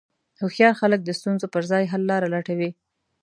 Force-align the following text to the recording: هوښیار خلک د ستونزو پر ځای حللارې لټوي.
هوښیار 0.41 0.73
خلک 0.81 0.99
د 1.03 1.09
ستونزو 1.19 1.45
پر 1.53 1.63
ځای 1.71 1.83
حللارې 1.93 2.27
لټوي. 2.33 2.69